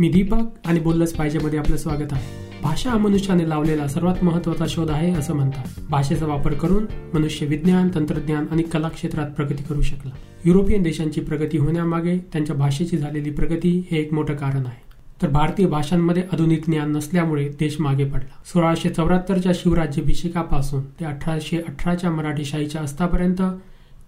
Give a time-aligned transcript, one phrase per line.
[0.00, 2.60] मी दीपक आणि बोललंच पाहिजेमध्ये आपलं स्वागत आहे.
[2.62, 5.80] भाषा हा मनुष्याने लावलेला सर्वात महत्त्वाचा शोध आहे असं म्हणतात.
[5.90, 10.10] भाषेचा वापर करून मनुष्य विज्ञान तंत्रज्ञान आणि कला क्षेत्रात प्रगती करू शकला.
[10.44, 14.82] युरोपियन देशांची प्रगती होण्यामागे त्यांच्या भाषेची झालेली प्रगती हे एक मोठं कारण आहे.
[15.22, 18.42] तर भारतीय भाषांमध्ये आधुनिक ज्ञान नसल्यामुळे देश मागे पडला.
[18.52, 23.42] सोळाशे चौऱ्याहत्तरच्या शिवराज्याभिषेकापासून ते अठराशे अठराच्या मराठी शाहीच्या अस्तापर्यंत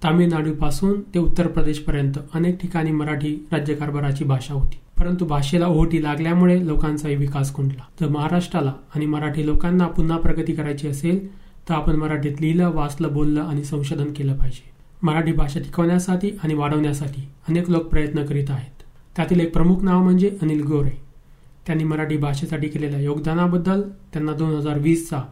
[0.04, 4.78] तामिळनाडूपासून ते उत्तर प्रदेशपर्यंत अनेक ठिकाणी मराठी राज्यकारभाराची भाषा होती.
[4.98, 7.82] परंतु भाषेला ओहोटी लागल्यामुळे लोकांचाही विकास खुंटला.
[8.00, 11.26] जर महाराष्ट्राला आणि मराठी लोकांना पुन्हा प्रगती करायची असेल
[11.68, 14.70] तर आपण मराठीत लिहिलं वाचलं बोललं आणि संशोधन केलं पाहिजे.
[15.02, 18.82] मराठी भाषा टिकवण्यासाठी आणि वाढवण्यासाठी अनेक लोक प्रयत्न करीत आहेत.
[19.16, 21.00] त्यातील एक प्रमुख नाव म्हणजे अनिल गोरे.
[21.66, 25.22] त्यांनी मराठी भाषेसाठी केलेल्या योगदानाबद्दल त्यांना दोन हजार वीसचा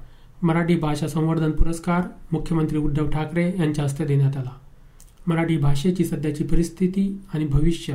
[0.42, 4.50] मराठी भाषा संवर्धन पुरस्कार मुख्यमंत्री उद्धव ठाकरे यांच्या हस्ते देण्यात आला.
[5.26, 7.94] मराठी भाषेची सध्याची परिस्थिती आणि भविष्य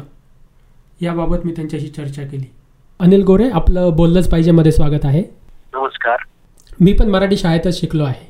[1.02, 2.46] याबाबत मी त्यांच्याशी चर्चा केली.
[3.00, 5.22] अनिल गोरे आपलं बोललंच पाहिजे मध्ये स्वागत आहे.
[5.74, 6.18] नमस्कार.
[6.82, 8.28] मी पण मराठी शाळेतच शिकलो आहे.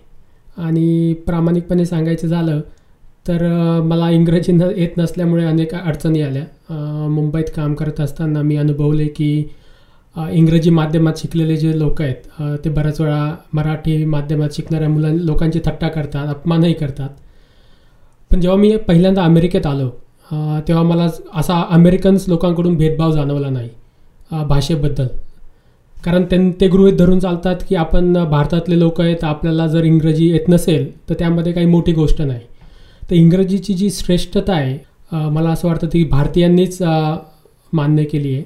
[0.57, 2.61] आणि प्रामाणिकपणे सांगायचं झालं
[3.27, 3.43] तर
[3.81, 6.43] मला इंग्रजी न येत नसल्यामुळे अनेक अडचणी आल्या.
[7.09, 9.29] मुंबईत काम करत असताना मी अनुभवले की
[10.15, 15.87] इंग्रजी माध्यमात शिकलेले जे लोक आहेत ते बऱ्याच वेळा मराठी माध्यमात शिकणाऱ्या मुलां लोकांची थट्टा
[15.87, 17.09] करतात अपमानही करतात.
[18.31, 19.89] पण जेव्हा मी पहिल्यांदा अमेरिकेत आलो
[20.67, 23.69] तेव्हा मला असा अमेरिकन्स लोकांकडून भेदभाव जाणवला नाही
[24.47, 25.07] भाषेबद्दल.
[25.97, 30.49] कारण त्यां ते गृहित धरून चालतात की आपण भारतातले लोक आहेत आपल्याला जर इंग्रजी येत
[30.49, 32.45] नसेल तर त्यामध्ये काही मोठी गोष्ट नाही.
[33.09, 34.77] तर इंग्रजीची जी श्रेष्ठता आहे
[35.31, 38.43] मला असं वाटतं ती भारतीयांनीच मान्य केली आहे.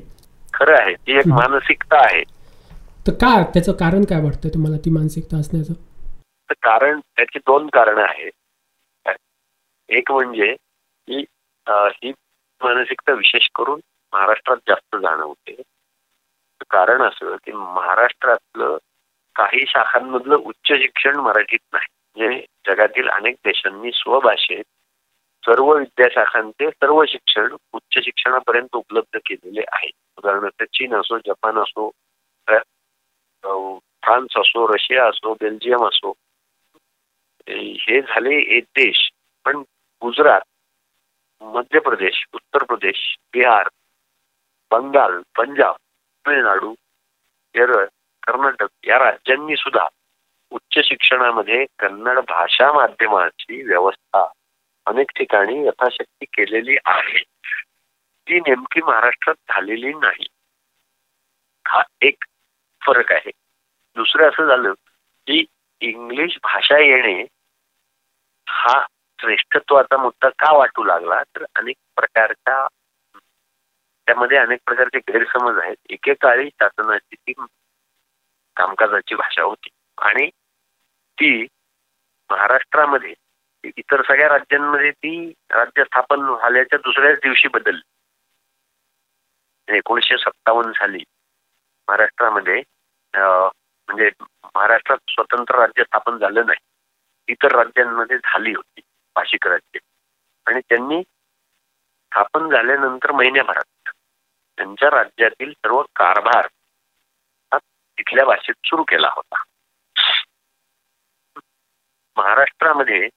[0.54, 0.94] खरं आहे.
[0.94, 2.24] ती एक मानसिकता आहे.
[3.08, 5.74] तर का त्याचं कारण काय वाटतं तुम्हाला ती मानसिकता असण्याचं?
[6.52, 9.12] कारण त्याची दोन कारण आहेत.
[9.90, 11.24] एक म्हणजे की
[11.72, 12.12] ही
[12.64, 13.80] मानसिकता विशेष करून
[14.14, 15.62] महाराष्ट्रात जास्त जाणवते.
[16.70, 18.78] कारण असं की महाराष्ट्रातलं
[19.36, 21.88] काही शाखांमधलं उच्च शिक्षण मराठीत नाही.
[22.18, 24.64] म्हणजे जगातील अनेक देशांनी स्वभाषेत
[25.46, 29.90] सर्व विद्याशाखांचे सर्व शिक्षण उच्च शिक्षणापर्यंत उपलब्ध केलेले आहे.
[30.18, 31.90] उदाहरणार्थ चीन असो जपान असो
[32.48, 36.14] फ्रान्स असो रशिया असो बेल्जियम असो
[37.48, 39.10] हे झाले एक देश.
[39.46, 39.58] पण
[40.02, 40.42] गुजरात
[41.42, 43.70] मध्य प्रदेश उत्तर प्रदेश बिहार
[44.72, 45.76] बंगाल पंजाब
[46.26, 46.74] तमिळनाडू
[47.56, 47.86] केरळ
[48.24, 49.88] कर्नाटक या राज्यांनी सुद्धा
[50.52, 54.28] उच्च शिक्षणामध्ये कन्नड भाषा माध्यमाची व्यवस्था
[54.86, 57.24] अनेक ठिकाणी यथाशक्ती केलेली आहे.
[58.28, 60.26] ती नेमकी महाराष्ट्रात झालेली नाही.
[61.68, 62.24] हा एक
[62.86, 63.32] फरक आहे.
[63.96, 64.74] दुसरं असं झालं
[65.28, 65.46] की
[65.82, 67.26] इंग्लिश भाषा येणे
[68.48, 68.86] हा
[69.20, 72.68] श्रेष्ठत्वाचा मुद्दा का वाटू लागला तर अनेक प्रकारच्या
[74.08, 75.76] त्यामध्ये अनेक प्रकारचे गैरसमज आहेत.
[75.90, 77.34] एकेकाळी शासनाची ती
[78.56, 79.70] कामकाजाची भाषा होती.
[79.98, 80.30] आणि
[81.18, 81.48] ती
[82.30, 83.14] महाराष्ट्रामध्ये
[83.78, 87.82] इतर सगळ्या राज्यांमध्ये ती राज्य स्थापन झाल्याच्या दुसऱ्याच दिवशी बदलली.
[89.68, 91.04] एकोणीशे सत्तावन्न साली
[91.88, 92.62] महाराष्ट्रामध्ये
[93.14, 94.10] म्हणजे
[94.56, 96.60] महाराष्ट्रात स्वतंत्र राज्य स्थापन झालं नाही.
[97.28, 98.82] इतर राज्यांमध्ये झाली होती.
[99.20, 99.80] भाषिक राज्य
[100.48, 103.90] आणि त्यांनी स्थापन झाल्यानंतर महिन्याभरात
[104.58, 106.48] त्यांच्या राज्यातील सर्व कारभार
[107.52, 109.44] हा तिथल्या भाषेत सुरू केला होता.
[112.18, 113.08] महाराष्ट्रामध्ये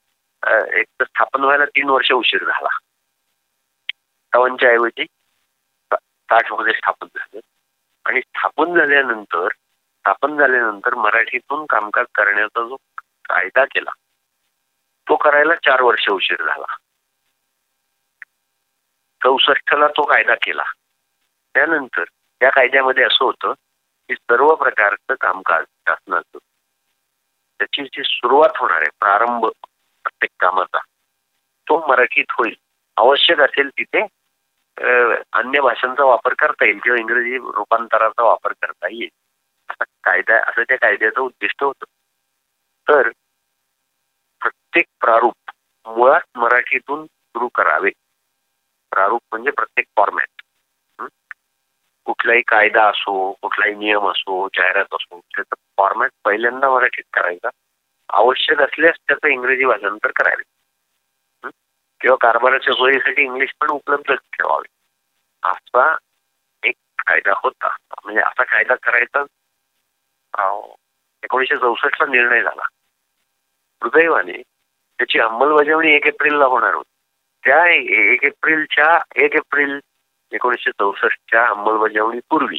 [0.80, 2.68] एक तर स्थापन व्हायला तीन वर्ष उशीर झाला.
[2.68, 5.04] सत्तावन्नच्या ऐवजी
[5.92, 7.40] साठमध्ये स्थापन झालं.
[8.06, 12.76] आणि स्थापन झाल्यानंतर स्थापन झाल्यानंतर मराठीतून कामकाज करण्याचा जो
[13.28, 13.90] कायदा केला
[15.08, 16.76] तो करायला चार वर्ष उशीर झाला.
[19.24, 20.62] चौसष्टला तो कायदा केला.
[21.54, 22.04] त्यानंतर
[22.40, 23.52] त्या कायद्यामध्ये असं होतं
[24.08, 26.38] की सर्व प्रकारचं कामकाज शासनाचं.
[27.58, 29.46] त्याची जी सुरुवात होणार आहे प्रारंभ
[30.02, 30.78] प्रत्येक कामाचा
[31.68, 32.54] तो मराठीत होईल.
[32.96, 34.00] आवश्यक असेल तिथे
[35.32, 39.08] अन्य भाषांचा वापर करता येईल किंवा इंग्रजी रूपांतराचा वापर करता येईल.
[39.70, 41.84] असा कायदा असं त्या कायद्याचं उद्दिष्ट होतं.
[42.88, 43.08] तर
[44.72, 45.50] प्रत्येक प्रारूप
[45.86, 47.90] मुळात मराठीतून सुरू करावे.
[48.90, 50.42] प्रारूप म्हणजे प्रत्येक फॉर्मॅट
[52.04, 57.48] कुठलाही कायदा असो कुठलाही नियम असो जाहिरात असो त्याचा फॉर्मॅट पहिल्यांदा मराठीत करायचा.
[58.08, 60.42] आवश्यक असल्यास त्याचं इंग्रजी भाषांतर करावे.
[62.00, 64.68] किंवा कारभाराच्या सोयीसाठी इंग्लिश पण उपलब्ध ठेवावे.
[65.42, 65.96] असा
[66.62, 67.76] एक कायदा होता.
[68.04, 69.20] म्हणजे असा कायदा करायचा
[71.24, 72.66] एकोणीशे चौसष्टला निर्णय झाला.
[73.82, 74.42] दुर्दैवाने
[74.98, 76.90] त्याची अंमलबजावणी एक एप्रिलला होणार होती.
[77.44, 77.66] त्या
[78.12, 79.80] एक एप्रिलच्या एक एप्रिल
[80.32, 82.58] एकोणीसशे चौसष्टच्या अंमलबजावणीपूर्वी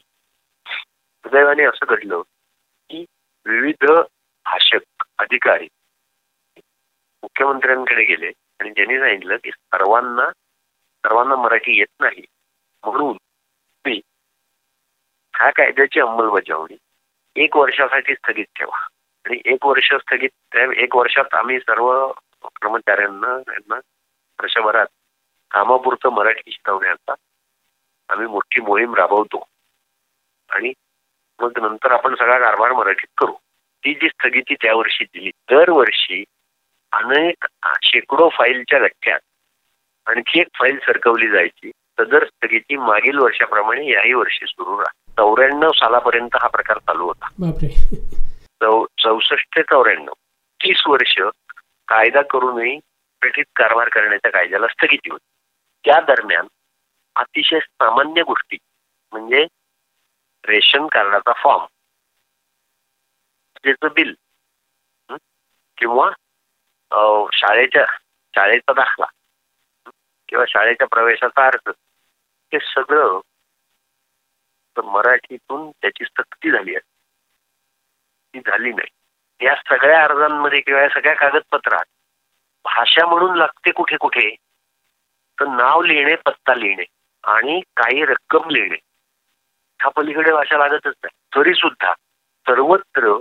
[0.68, 2.22] सुदैवाने असं घडलं
[2.90, 3.06] की
[3.46, 3.86] विविध
[4.46, 5.68] भाषक अधिकारी
[7.24, 10.30] मुख्यमंत्र्यांकडे गेले आणि ज्यांनी सांगितलं की सर्वांना
[11.04, 12.26] सर्वांना मराठी येत नाही
[12.84, 14.02] म्हणून तुम्ही
[15.34, 16.76] ह्या कायद्याची अंमलबजावणी
[17.36, 18.88] एक वर्षासाठी स्थगित ठेवा.
[19.26, 22.12] आणि एक वर्ष स्थगित त्या एक वर्षात आम्ही सर्व
[22.44, 23.76] कर्मचाऱ्यांना यांना
[24.42, 24.86] वर्षभरात
[25.52, 27.14] कामापुरतं मराठी शिकवण्याचा
[28.10, 29.44] आम्ही मोठी मोहीम राबवतो.
[30.50, 30.74] आणि
[31.42, 33.34] मग नंतर आपण सगळा कारभार मराठीत करू.
[33.84, 36.24] ती जी स्थगिती त्या वर्षी दिली दरवर्षी
[36.92, 37.46] अनेक
[37.84, 39.20] शेकडो फाईलच्या गठ्ठ्यात
[40.06, 41.72] आणखी एक फाईल सरकवली जायची.
[42.00, 45.12] सदर स्थगिती मागील वर्षाप्रमाणे याही वर्षी सुरू राहते.
[45.12, 47.28] चौऱ्याण्णव सालापर्यंत हा प्रकार चालू होता.
[49.04, 50.14] चौसष्ट चौऱ्याण्णव.
[50.60, 51.16] तीस वर्ष
[51.88, 55.26] कायदा करूनही मराठीत कारभार करण्याच्या कायद्याला स्थगिती होती.
[55.86, 56.48] त्या दरम्यान
[57.16, 58.58] अतिशय सामान्य गोष्टी
[59.12, 59.46] म्हणजे
[60.46, 61.66] रेशन कार्डाचा फॉर्म
[63.64, 64.14] त्याचं बिल
[65.78, 66.10] किंवा
[67.34, 67.86] शाळेच्या
[68.36, 69.06] शाळेचा दाखला
[70.30, 71.72] किंवा शाळेच्या प्रवेशाचा अर्ज
[72.54, 73.20] हे सगळं
[74.84, 76.93] मराठीतून त्याची सक्ती झाली आहे.
[78.34, 79.46] ती झाली नाही.
[79.46, 81.86] या सगळ्या अर्जांमध्ये किंवा या सगळ्या कागदपत्रात
[82.66, 84.36] भाषा म्हणून लागते कुठे कुठे
[85.40, 86.84] तर नाव लिहिणे पत्ता लिहिणे
[87.24, 88.78] आणि काही रक्कम लिहिणे.
[89.80, 91.16] ह्या पलीकडे भाषा लागतच नाही.
[91.36, 91.94] तरी सुद्धा
[92.48, 93.18] सर्वत्र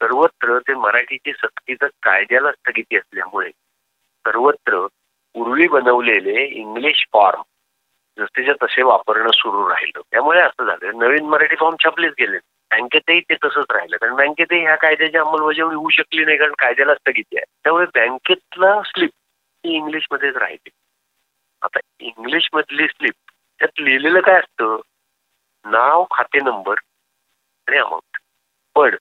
[0.00, 3.50] सर्वत्र ते मराठीची सक्तीचं कायद्याला स्थगिती असल्यामुळे
[4.26, 4.86] सर्वत्र
[5.34, 7.42] पूर्वी बनवलेले इंग्लिश फॉर्म
[8.18, 10.00] जसेच्या तसे वापरणं सुरू राहिलं.
[10.10, 10.98] त्यामुळे असं झालं.
[10.98, 12.38] नवीन मराठी फॉर्म छापलेच गेले
[12.70, 13.96] बँकेतही ते तसंच राहिलं.
[13.96, 17.44] कारण बँकेतही ह्या कायद्याची अंमलबजावणी होऊ शकली नाही कारण कायद्याला स्थगिती आहे.
[17.64, 19.10] त्यामुळे बँकेतला स्लिप
[19.64, 20.70] ही इंग्लिशमध्येच राहिली.
[21.62, 23.14] आता इंग्लिश मधली स्लिप
[23.58, 24.80] त्यात लिहिलेलं काय असतं?
[25.64, 26.74] नाव खाते नंबर
[27.68, 28.18] आणि अमाऊंट
[28.74, 28.96] पण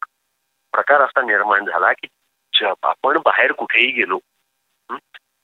[0.73, 2.07] प्रकार असा निर्माण झाला की
[2.65, 4.19] आपण बाहेर कुठेही गेलो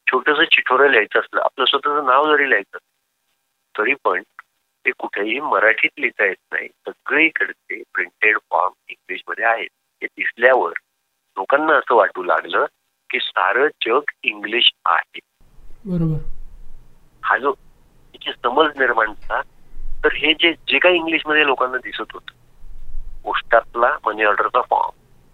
[0.07, 2.77] छोटस चिठोरं लिहायचं असलं आपलं स्वतःचं नाव जरी लिहायचं
[3.77, 4.21] तरी पण
[4.85, 6.67] ते कुठेही मराठीत लिहिता येत नाही.
[6.67, 9.69] सगळीकडचे प्रिंटेड फॉर्म इंग्लिशमध्ये आहेत.
[10.01, 10.73] हे दिसल्यावर
[11.37, 12.65] लोकांना असं वाटू लागलं
[13.09, 15.19] की सारं जग इंग्लिश आहे.
[15.85, 16.19] बरोबर.
[17.23, 17.53] हा जो
[18.43, 19.41] समज निर्माण झाला
[20.03, 22.31] तर हे जे जे काही इंग्लिशमध्ये लोकांना दिसत होत
[23.23, 24.89] पोस्टातला मनी ऑर्डरचा फॉर्म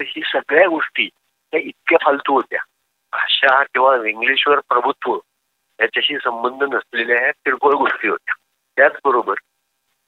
[0.05, 1.09] ही सगळ्या गोष्टी
[1.51, 2.59] त्या इतक्या फालतू होत्या.
[3.13, 5.17] भाषा किंवा इंग्लिशवर प्रभुत्व
[5.79, 8.33] याच्याशी संबंध नसलेल्या ह्या किरकोळ गोष्टी होत्या.
[8.77, 9.33] त्याचबरोबर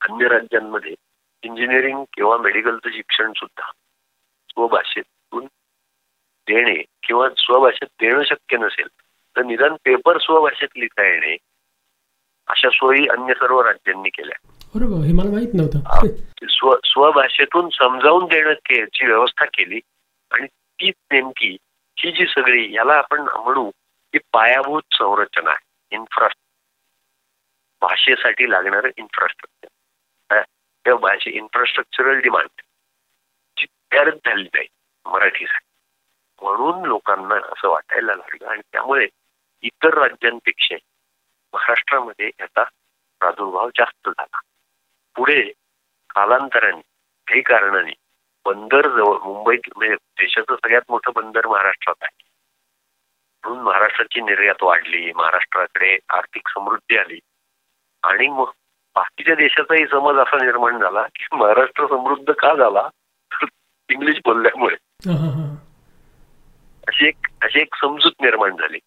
[0.01, 0.95] अन्य राज्यांमध्ये
[1.44, 3.71] इंजिनिअरिंग किंवा मेडिकलचं शिक्षण सुद्धा
[4.50, 5.45] स्वभाषेतून
[6.48, 8.88] देणे किंवा स्वभाषेत देणं शक्य नसेल
[9.36, 11.38] तर निदान पेपर स्वभाषेत लिहिता येणे
[12.48, 14.38] अशा सोयी अन्य सर्व राज्यांनी केल्या.
[14.75, 16.07] बरोबर हे मला माहीत नव्हतं.
[16.50, 19.80] स्व स्वभाषेतून समजावून देण्याची व्यवस्था केली
[20.31, 21.57] आणि तीच नेमकी
[21.98, 23.69] ही जी सगळी याला आपण म्हणू
[24.13, 26.42] की पायाभूत संरचना आहे इन्फ्रास्ट्रक्चर
[27.83, 30.41] भाषेसाठी लागणार इन्फ्रास्ट्रक्चर
[30.85, 32.62] त्या भाषे इन्फ्रास्ट्रक्चरल डिमांड
[33.57, 34.68] जी तयारच झाली नाही
[35.06, 35.65] मराठीसाठी.
[36.41, 39.07] म्हणून लोकांना असं वाटायला लागलं आणि त्यामुळे
[39.62, 40.75] इतर राज्यांपेक्षा
[41.53, 42.63] महाराष्ट्रामध्ये याचा
[43.19, 44.39] प्रादुर्भाव जास्त झाला.
[45.15, 45.41] पुढे
[46.10, 46.81] कालांतराने
[47.27, 47.93] काही कारणाने
[48.46, 52.24] बंदर जवळ मुंबईत म्हणजे देशाचं सगळ्यात मोठं बंदर महाराष्ट्रात आहे.
[53.43, 57.19] म्हणून महाराष्ट्राची निर्यात वाढली महाराष्ट्राकडे आर्थिक समृद्धी आली.
[58.03, 58.51] आणि मग
[58.95, 62.88] बाकीच्या देशाचाही समज असा निर्माण झाला की महाराष्ट्र समृद्ध का झाला?
[63.89, 64.75] इंग्लिश बोलल्यामुळे.
[66.88, 68.79] अशी एक अशी एक समजूत निर्माण झाली.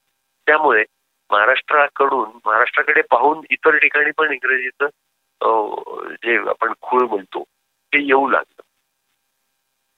[0.47, 0.85] त्यामुळे
[1.31, 4.87] महाराष्ट्राकडून महाराष्ट्राकडे पाहून इतर ठिकाणी पण इंग्रजीचं
[6.23, 7.43] जे आपण खूळ बोलतो
[7.93, 8.63] ते येऊ लागलं.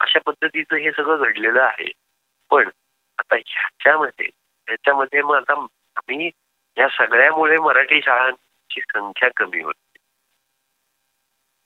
[0.00, 1.90] अशा पद्धतीचं हे सगळं घडलेलं आहे.
[2.50, 2.68] पण
[3.18, 4.26] आता ह्याच्यामध्ये
[4.68, 5.52] ह्याच्यामध्ये मग आता
[5.96, 6.30] आम्ही
[6.76, 8.00] या सगळ्यामुळे मराठी
[8.80, 9.98] शाळांची संख्या कमी होती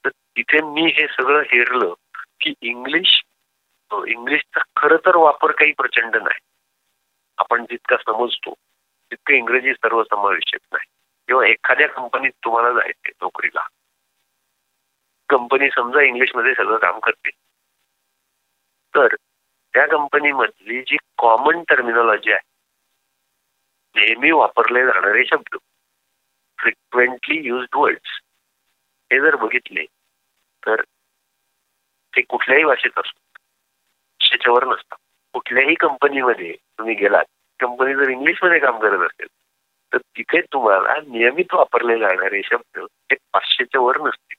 [0.04, 1.95] तर तिथे मी हे सगळं हेरलं
[2.40, 3.23] की इंग्लिश
[4.07, 6.38] इंग्लिशचा खर तर वापर काही प्रचंड नाही.
[7.38, 8.54] आपण जितका समजतो
[9.11, 10.87] तितकं इंग्रजी सर्वसमावेशक नाही.
[11.26, 13.66] किंवा एखाद्या कंपनीत तुम्हाला जायचे नोकरीला.
[15.28, 17.31] कंपनी समजा इंग्लिशमध्ये सगळं काम करते.
[18.95, 19.14] तर
[19.75, 22.52] त्या कंपनीमधली जी कॉमन टर्मिनॉलॉजी आहे
[24.00, 25.57] नेहमी वापरले जाणारे शब्द.
[26.62, 28.21] फ्रिक्वेंटली युज्ड वर्ड्स
[29.12, 29.85] हे जर बघितले
[30.66, 30.83] तर
[32.16, 33.19] ते कुठल्याही भाषेत असो
[34.31, 34.97] त्याच्यावर नसतात
[35.33, 37.25] कुठल्याही कंपनीमध्ये तुम्ही गेलात
[37.61, 39.26] कंपनी जर इंग्लिशमध्ये काम करत असेल
[39.92, 44.37] तर तिथे तिथे तुम्हाला नियमित वापरले जाणारे शब्द हे पाचशेच्या वर नसतील.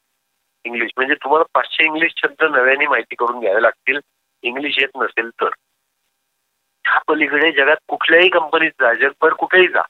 [0.65, 3.99] इंग्लिश म्हणजे तुम्हाला पाचशे इंग्लिश शब्द नव्याने माहिती करून घ्यावे लागतील.
[4.41, 5.49] इंग्लिश येत नसेल तर.
[6.85, 9.81] ह्या पलीकडे जगात कुठल्याही कंपनीत जा जगभर कुठेही जा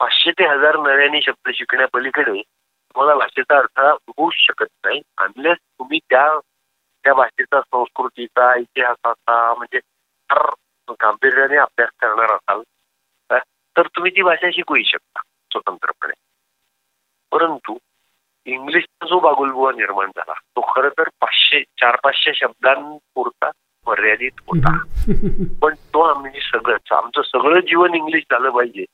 [0.00, 5.00] पाचशे ते हजार नव्याने शब्द शिकण्यापलीकडे तुम्हाला भाषेचा अर्थ होऊच शकत नाही.
[5.18, 6.38] अनलेस तुम्ही त्या
[7.04, 9.78] त्या भाषेचा संस्कृतीचा इतिहासाचा म्हणजे
[10.30, 10.50] फार
[10.90, 12.62] गांभीर्याने अभ्यास करणार असाल
[13.76, 15.20] तर तुम्ही ती भाषा शिकूही शकता
[15.52, 16.12] स्वतंत्रपणे.
[17.32, 17.78] परंतु
[18.46, 23.50] इंग्लिशचा जो बागुलबुवा निर्माण झाला तो खर तर पाचशे चार पाचशे शब्दांपुरता
[23.86, 24.76] मर्यादित होता.
[25.62, 28.84] पण तो आम्ही सगळंच आमचं सगळं जीवन इंग्लिश झालं पाहिजे.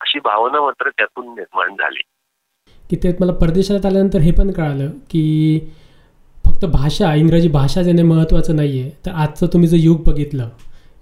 [0.00, 2.00] अशी भावना मात्र त्यातून निर्माण झाली.
[2.90, 5.58] की ते मला परदेशात आल्यानंतर हे पण कळालं की
[6.44, 10.48] फक्त भाषा इंग्रजी भाषा देणे महत्त्वाचं नाही आहे तर आजचं तुम्ही जर युग बघितलं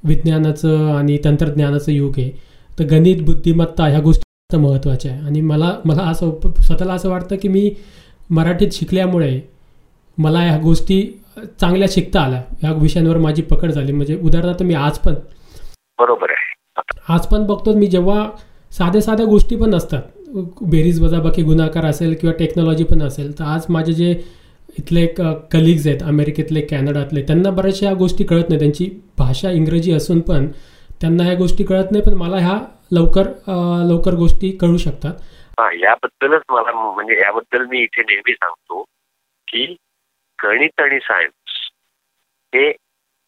[0.05, 2.31] विज्ञानाचं आणि तंत्रज्ञानाचं युग आहे
[2.79, 5.21] तर गणित बुद्धिमत्ता ह्या गोष्टी महत्त्वाच्या आहे.
[5.21, 6.31] आणि मला मला असं
[6.63, 7.71] स्वतःला असं वाटतं की मी
[8.31, 9.41] मराठीत शिकल्यामुळे
[10.19, 11.01] मला ह्या गोष्टी
[11.61, 12.43] चांगल्या शिकता आल्या.
[12.61, 13.93] ह्या विषयांवर माझी पकड झाली.
[13.93, 15.15] म्हणजे उदाहरणार्थ मी आज पण
[15.99, 16.53] बरोबर आहे.
[17.09, 18.29] आज पण बघतो मी जेव्हा
[18.79, 20.03] साध्या साध्या गोष्टी पण असतात.
[20.71, 24.11] बेरीज वजाबाकी गुणाकार असेल किंवा टेक्नॉलॉजी पण असेल तर आज माझे जे
[24.79, 25.07] इथले
[25.53, 28.59] कलिग्ज आहेत अमेरिकेतले कॅनडातले त्यांना बऱ्याचशा गोष्टी कळत नाही.
[28.59, 28.89] त्यांची
[29.19, 30.47] भाषा इंग्रजी असून पण
[31.01, 32.59] त्यांना ह्या गोष्टी कळत नाही पण मला ह्या
[32.93, 33.29] लवकर
[33.89, 35.15] लवकर गोष्टी कळू शकतात.
[35.83, 38.83] याबद्दलच मला म्हणजे याबद्दल मी इथे नेहमी सांगतो
[39.49, 39.65] की
[40.39, 41.59] गणित आणि सायन्स
[42.53, 42.71] हे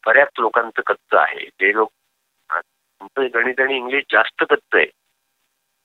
[0.06, 1.46] बऱ्याच लोकांचं कच्च आहे.
[1.60, 1.90] जे लोक
[3.34, 4.86] गणित आणि इंग्लिश जास्त कच्च आहे.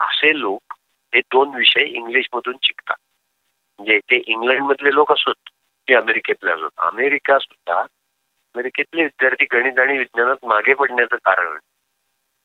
[0.02, 0.74] असे लोक
[1.14, 2.96] हे दोन विषय इंग्लिश मधून शिकतात.
[3.80, 5.50] म्हणजे ते इंग्लंड मधले लोक असोत
[5.88, 6.70] की अमेरिकेतले असोत.
[6.78, 11.58] अमेरिका सुद्धा अमेरिकेतले विद्यार्थी गणित आणि विज्ञानात मागे पडण्याचं कारण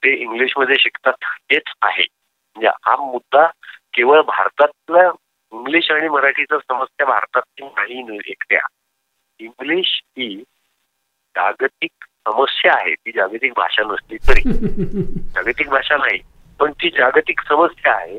[0.03, 2.05] ते इंग्लिशमध्ये शिकतात हेच आहे.
[2.57, 3.47] म्हणजे हा मुद्दा
[3.95, 5.11] केवळ भारतातल्या
[5.53, 8.61] इंग्लिश आणि मराठीचा समस्या भारतातली नाही एकट्या.
[9.39, 10.37] इंग्लिश ही
[11.37, 12.95] जागतिक समस्या आहे.
[12.95, 14.43] ती जागतिक भाषा नसली तरी.
[15.35, 16.19] जागतिक भाषा नाही.
[16.61, 18.19] पण ती जागतिक समस्या आहे.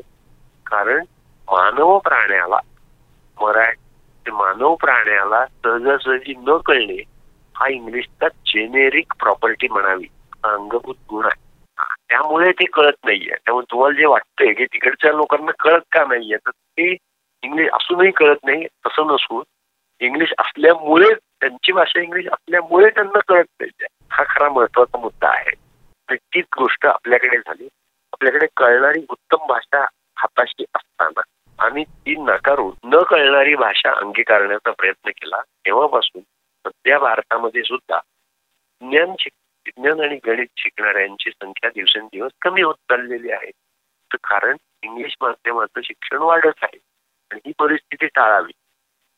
[0.66, 1.04] कारण
[1.48, 2.58] मानव प्राण्याला
[3.40, 7.02] मराठी मानव प्राण्याला सहजासहजी न कळणे
[7.56, 10.06] हा इंग्लिशचा जेनेरिक प्रॉपर्टी म्हणावी
[10.44, 11.46] अंगभूत गुण आहे.
[12.08, 13.34] त्यामुळे ते कळत नाहीये.
[13.34, 16.96] त्यामुळे तुम्हाला जे वाटतंय की तिकडच्या लोकांना कळत का नाहीये तर ते
[17.42, 19.42] इंग्लिश असूनही कळत नाही तसं नसून
[20.00, 25.50] इंग्लिश असल्यामुळे त्यांची भाषा इंग्लिश असल्यामुळे त्यांना कळत नाही हा खरा महत्त्वाचा मुद्दा आहे.
[26.14, 27.68] तीच गोष्ट आपल्याकडे झाली.
[28.18, 29.84] आपल्याकडे कळणारी उत्तम भाषा
[30.16, 31.20] हाताशी असताना
[31.58, 35.40] आणि ती नाकारून न कळणारी भाषा अंगीकारण्याचा प्रयत्न केला.
[35.40, 36.22] तेव्हापासून
[36.66, 38.00] सध्या भारतामध्ये सुद्धा
[38.80, 43.50] ज्ञान विज्ञान आणि गणित शिकणाऱ्यांची संख्या दिवसेंदिवस कमी होत चाललेली आहे.
[44.10, 46.78] तर कारण इंग्लिश माध्यमाचं शिक्षण वाढत आहे
[47.30, 48.52] आणि ही परिस्थिती टाळावी.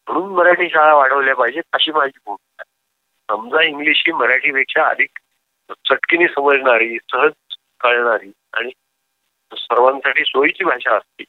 [0.08, 2.62] म्हणून मराठी शाळा वाढवल्या पाहिजेत अशी माझी भूमिका.
[3.30, 5.18] समजा इंग्लिश ही मराठीपेक्षा अधिक
[5.88, 7.32] चटकीने समजणारी सहज
[7.80, 8.70] कळणारी आणि
[9.56, 11.24] सर्वांसाठी सोयीची भाषा असते.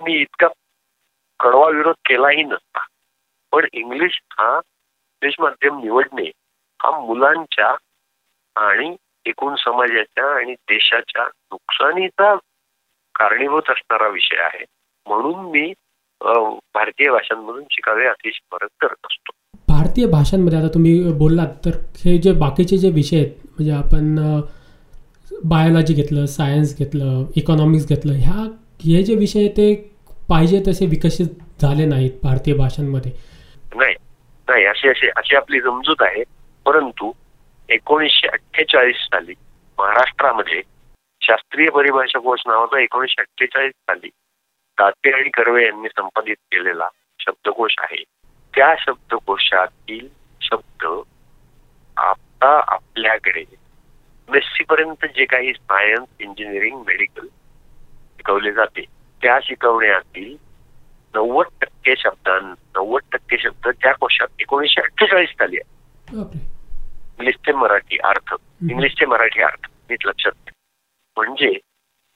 [0.00, 0.48] मी इतका
[1.40, 2.86] कडवा विरोध केलाही नसता.
[3.52, 6.30] पण इंग्लिश हा इंग्लिश माध्यम निवडणे
[6.80, 7.74] हा मुलांच्या
[8.56, 8.96] आणि
[9.26, 12.34] एकूण समाजाच्या आणि देशाच्या नुकसानीचा
[13.14, 14.64] कारणीभूत असणारा विषय आहे.
[15.06, 15.72] म्हणून मी
[16.74, 19.32] भारतीय भाषांमधून शिकावे अतिशय फरक करत असतो.
[19.68, 24.16] भारतीय भाषांमध्ये आता तुम्ही बोललात तर हे जे बाकीचे जे विषय आहेत म्हणजे आपण
[25.44, 28.42] बायोलॉजी घेतलं सायन्स घेतलं इकॉनॉमिक्स घेतलं ह्या
[28.84, 29.74] हे जे विषय ते
[30.28, 33.12] पाहिजे तसे विकसित झाले नाहीत भारतीय भाषांमध्ये.
[33.74, 33.94] नाही
[34.48, 36.22] नाही अशी अशी अशी आपली समजूत आहे.
[36.66, 37.12] परंतु
[37.68, 39.34] एकोणीसशे अठ्ठेचाळीस साली
[39.78, 40.62] महाराष्ट्रामध्ये
[41.20, 44.08] शास्त्रीय परिभाषा कोश नावाचा एकोणीसशे अठ्ठेचाळीस साली
[44.78, 48.04] दाते आणि कर्वे यांनी संपादित केलेला शब्दकोश आहे.
[48.56, 50.08] त्या शब्दकोशातील
[50.40, 50.86] शब्द
[51.96, 53.44] आता आपल्याकडे
[54.32, 57.26] एमएससी पर्यंत जे काही सायन्स इंजिनिअरिंग मेडिकल
[58.16, 58.84] शिकवले जाते
[59.22, 60.36] त्या शिकवण्यातील
[61.14, 66.16] नव्वद टक्के शब्दां नव्वद टक्के शब्द त्या कोशात एकोणीसशे अठ्ठेचाळीस साली आहे
[67.18, 68.34] इंग्लिशचे मराठी अर्थ.
[68.70, 69.66] इंग्लिशचे मराठी अर्थ.
[69.90, 70.50] नीट लक्षात
[71.16, 71.52] म्हणजे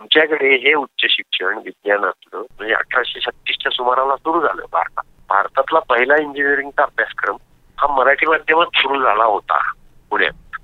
[0.01, 5.05] तुमच्याकडे हे उच्च शिक्षण विज्ञानातलं म्हणजे अठराशे छत्तीसच्या सुमाराला सुरू झालं भारतात.
[5.29, 7.37] भारतातला पहिला इंजिनिअरिंगचा अभ्यासक्रम
[7.79, 9.73] हा मराठी माध्यमात सुरू झाला होता.
[10.11, 10.57] पुण्यात.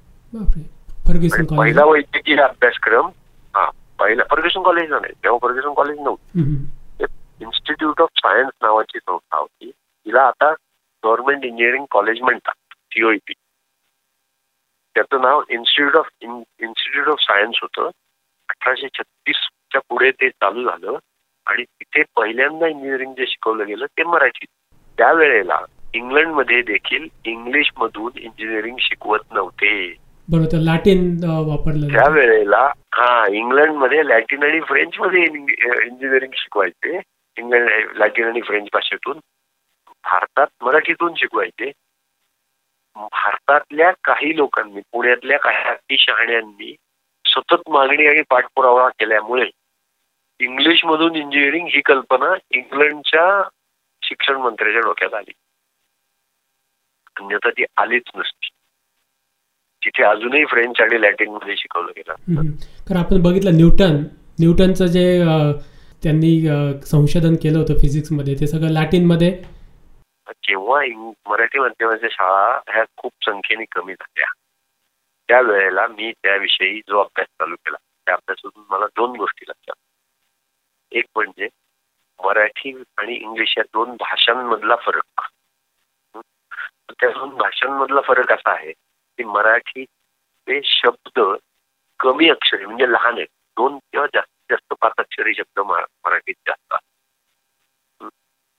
[1.59, 3.07] पहिला वैद्यकीय अभ्यासक्रम
[3.57, 6.41] हा पहिला फर्ग्युसन कॉलेज नाही तेव्हा फर्ग्युसन कॉलेज नव्हतं.
[7.41, 9.71] इन्स्टिट्यूट ऑफ सायन्स नावाची संस्था होती.
[9.71, 10.53] तिला आता
[11.05, 13.33] गव्हर्नमेंट इंजिनिअरिंग कॉलेज म्हणतात सीओईपी
[14.95, 17.91] त्याचं नाव institute of institute of science होतं.
[18.49, 20.99] अठराशे छत्तीसच्या पुढे ते चालू झालं.
[21.47, 24.45] आणि तिथे पहिल्यांदा इंजिनिअरिंग जे शिकवलं गेलं ते मराठी.
[24.99, 25.59] त्यावेळेला
[25.95, 30.02] इंग्लंडमध्ये देखील इंग्लिश मधून इंजिनिअरिंग शिकवत नव्हते.
[30.29, 37.01] बरोबर लॅटिन वापरलं त्यावेळेला हा इंग्लंडमध्ये लॅटिन आणि फ्रेंच मध्ये इंजिनिअरिंग शिकवायचे.
[37.39, 39.19] इंग्लंड लॅटिन आणि फ्रेंच भाषेतून.
[40.05, 41.73] भारतात मराठीतून शिकवायचे.
[42.97, 46.77] भारतातल्या काही लोकांनी पुण्यातल्या काही शहाण्यांनी
[47.25, 49.51] सतत मागणी आणि पाठपुरावा केल्यामुळे
[50.41, 53.49] इंग्लिश मधून इंजिनिअरिंग ही कल्पना इंग्लंडच्या
[54.03, 55.33] शिक्षण मंत्र्याच्या डोक्यात आली.
[57.21, 58.42] अन्यथा ती आलीच नसती.
[59.85, 62.51] तिथे अजूनही फ्रेंच आणि लॅटिनमध्ये शिकवलं गेलं.
[62.89, 63.97] कारण आपण बघितलं न्यूटन
[64.41, 65.05] न्यूटनचं जे
[66.03, 66.31] त्यांनी
[66.87, 69.31] संशोधन केलं होतं फिजिक्समध्ये ते सगळं लॅटिनमध्ये.
[70.45, 70.81] जेव्हा
[71.29, 74.27] मराठी माध्यमाच्या शाळा ह्या खूप संख्येने कमी झाल्या.
[75.29, 81.49] त्यावेळेला मी त्याविषयी जो अभ्यास चालू केला त्या अभ्यासातून मला दोन गोष्टी लक्षात एक म्हणजे
[82.25, 85.21] मराठी आणि इंग्लिश या दोन भाषांमधला फरक.
[87.01, 88.73] त्या दोन भाषांमधला फरक असा आहे
[89.23, 89.83] की मराठी
[90.49, 91.21] हे शब्द
[92.01, 93.27] कमी अक्षरी म्हणजे लहान आहेत.
[93.57, 96.75] दोन किंवा जास्तीत जास्त पाच अक्षरी शब्द मराठीत जास्त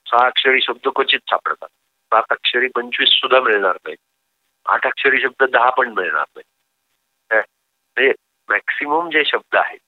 [0.06, 1.68] सहा अक्षरी शब्द क्वचित सापडतात.
[2.12, 3.96] सात अक्षरी पंचवीस सुद्धा मिळणार नाही
[4.66, 8.12] आठ अक्षरी शब्द दहा पण मिळणार नाही
[8.48, 9.78] मॅक्सिमम जे शब्द आहेत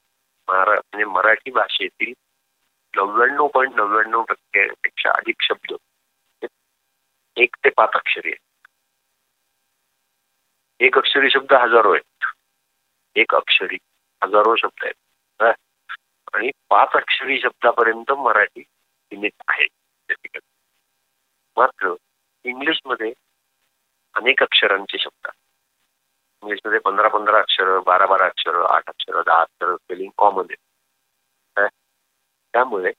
[0.48, 2.12] म्हणजे मराठी भाषेतील
[2.94, 5.74] नव्याण्णव पॉईंट नव्याण्णव टक्के पेक्षा अधिक शब्द
[7.36, 8.45] एक ते पाच अक्षरी आहेत.
[10.80, 12.24] एक अक्षरी शब्द हजारो आहेत.
[13.16, 13.78] एक अक्षरी
[14.24, 15.54] हजारो शब्द आहेत.
[16.34, 19.66] आणि पाच अक्षरी शब्दापर्यंत मराठी सीमित आहे.
[21.56, 21.94] मात्र
[22.44, 23.12] इंग्लिशमध्ये
[24.14, 25.28] अनेक अक्षरांचे शब्द
[26.42, 31.68] इंग्लिशमध्ये पंधरा पंधरा अक्षर बारा बारा अक्षर आठ अक्षर दहा अक्षर स्पेलिंग कॉमन आहे
[32.52, 32.92] त्यामुळे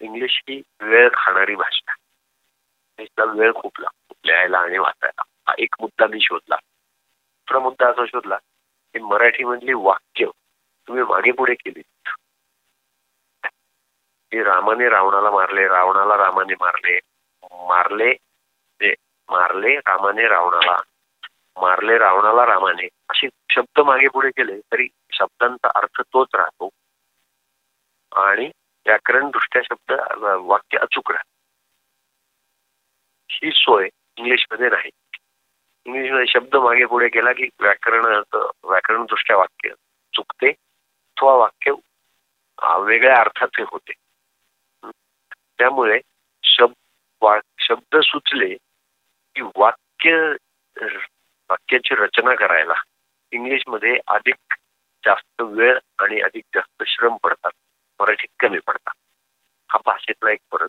[0.00, 1.92] इंग्लिश ही वेळ खाणारी भाषा
[2.98, 4.14] इंग्लिशला वेळ खूप लागतो.
[4.24, 5.22] लिहायला आणि वाचायला.
[5.48, 6.56] हा एक मुद्दा मी शोधला.
[7.50, 8.36] दुसरा मुद्दा असा शोधला.
[8.92, 10.26] की मराठीमधली वाक्य
[10.86, 11.82] तुम्ही मागे पुढे केली.
[14.30, 16.98] की रामाने रावणाला मारले रावणाला रामाने मारले
[17.42, 18.14] मारले
[19.28, 20.78] मारले रामाने रावणाला
[21.56, 22.88] मारले रावणाला रामाने.
[23.08, 26.68] असे शब्द मागे पुढे केले तरी शब्दांचा अर्थ तोच राहतो.
[28.12, 28.46] आणि
[28.86, 31.28] व्याकरण दृष्ट्या शब्द वाक्य अचूक राहत.
[33.30, 34.90] ही सोय इंग्लिशमध्ये नाही.
[35.84, 38.22] इंग्लिशमध्ये शब्द मागे पुढे केला की व्याकरण
[38.64, 39.70] व्याकरण दृष्ट्या वाक्य
[40.14, 41.72] चुकते अथवा वाक्य
[42.78, 43.92] वेगळ्या अर्थाचे होते.
[45.58, 46.00] त्यामुळे
[46.42, 48.54] शब्द शब्द सुचले
[49.34, 50.32] की वाक्य
[51.50, 52.74] वाक्याची रचना करायला
[53.30, 54.54] इंग्लिशमध्ये अधिक
[55.04, 57.50] जास्त वेळ आणि अधिक जास्त श्रम पडतात.
[58.00, 58.94] मराठीत कमी पडतात.
[59.68, 60.68] हा भाषेतला एक फरक.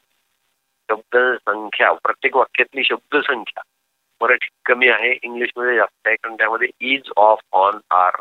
[0.92, 3.64] शब्द संख्या प्रत्येक वाक्यातली शब्द संख्या
[4.22, 8.16] मराठीत कमी आहे इंग्लिशमध्ये जास्त आहे कारण त्यामध्ये इज ऑफ ऑन आर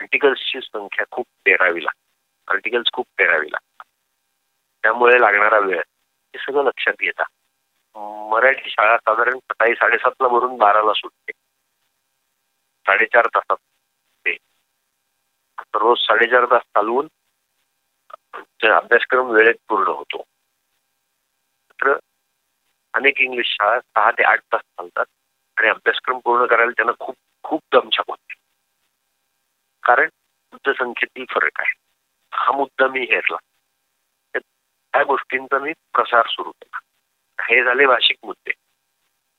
[0.00, 2.00] आर्टिकल्सची संख्या खूप पेरावी लागते.
[2.48, 3.86] आर्टिकल्स खूप पेरावी लागतात.
[4.82, 7.22] त्यामुळे लागणारा वेळ हे सगळं लक्षात घेता.
[8.30, 11.32] मराठी शाळा साधारण सकाळी साडेसातला भरून बाराला सुटते.
[12.86, 13.56] साडेचार तासात
[14.26, 14.36] ते
[15.74, 17.08] रोज साडेचार तास चालवून
[18.62, 20.24] अभ्यासक्रम वेळेत पूर्ण होतो.
[22.94, 25.04] अनेक इंग्लिश शाळा सहा ते आठ तास चालतात
[25.56, 28.34] आणि अभ्यासक्रम पूर्ण करायला त्यांना खूप खूप दमछाप होते.
[29.82, 30.08] कारण
[30.72, 31.72] संख्येतील फरक आहे.
[32.32, 33.36] हा मुद्दा मी हेरला
[34.94, 36.78] त्या गोष्टींचा मी प्रसार सुरू केला.
[37.38, 38.52] हे झाले भाषिक मुद्दे.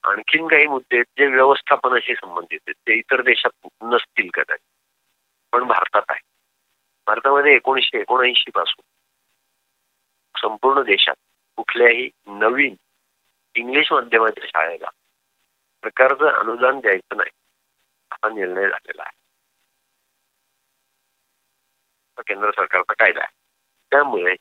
[0.03, 2.75] आणखीन काही मुद्दे जे व्यवस्थापनाशी संबंधित आहेत.
[2.87, 4.67] ते इतर देशात नसतील कदाचित.
[5.51, 6.19] पण भारतात आहे
[7.07, 8.85] भारतामध्ये एकोणीसशे एकोणऐंशी पासून
[10.39, 11.15] संपूर्ण देशात
[11.57, 12.75] कुठल्याही नवीन
[13.55, 14.89] इंग्लिश माध्यमाच्या शाळेला.
[15.81, 17.29] प्रकारचं अनुदान द्यायचं नाही.
[18.11, 19.23] हा निर्णय झालेला आहे.
[22.27, 23.31] केंद्र सरकारचा कायदा आहे.
[23.91, 24.35] त्यामुळे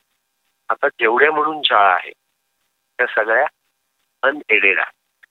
[0.69, 2.11] आता जेवढ्या म्हणून शाळा आहे
[2.97, 3.45] त्या सगळ्या
[4.21, 5.25] अनएडेड आहेत.